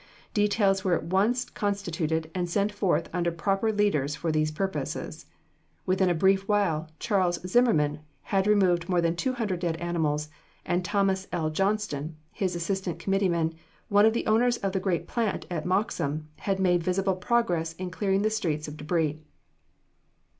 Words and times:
Details 0.33 0.83
were 0.83 0.95
at 0.95 1.03
once 1.03 1.45
constituted 1.45 2.31
and 2.33 2.49
sent 2.49 2.71
forth 2.71 3.07
under 3.13 3.31
proper 3.31 3.71
leaders 3.71 4.15
for 4.15 4.31
these 4.31 4.49
purposes. 4.49 5.27
Within 5.85 6.09
a 6.09 6.15
brief 6.15 6.47
while, 6.47 6.89
Charles 6.97 7.39
Zimmerman 7.47 7.99
had 8.23 8.47
removed 8.47 8.89
more 8.89 8.99
than 8.99 9.15
two 9.15 9.33
hundred 9.33 9.59
dead 9.59 9.75
animals, 9.75 10.29
and 10.65 10.83
Thos. 10.83 11.27
L. 11.31 11.51
Johnson, 11.51 12.17
his 12.31 12.55
assistant 12.55 12.97
committeeman, 12.97 13.53
one 13.89 14.07
of 14.07 14.13
the 14.13 14.25
owners 14.25 14.57
of 14.57 14.71
the 14.71 14.79
great 14.79 15.07
plant 15.07 15.45
at 15.51 15.67
Moxham, 15.67 16.29
had 16.37 16.59
made 16.59 16.81
visible 16.81 17.15
progress 17.15 17.73
in 17.73 17.91
clearing 17.91 18.23
the 18.23 18.31
streets 18.31 18.67
of 18.67 18.77
debris. 18.77 19.21